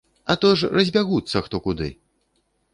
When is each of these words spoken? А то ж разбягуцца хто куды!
А 0.33 0.35
то 0.45 0.49
ж 0.61 0.69
разбягуцца 0.77 1.45
хто 1.47 1.63
куды! 1.69 1.93